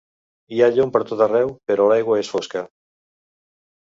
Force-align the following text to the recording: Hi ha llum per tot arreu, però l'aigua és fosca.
Hi 0.55 0.61
ha 0.61 0.69
llum 0.77 0.93
per 0.95 1.01
tot 1.11 1.21
arreu, 1.27 1.53
però 1.73 1.85
l'aigua 1.91 2.19
és 2.25 2.33
fosca. 2.37 2.65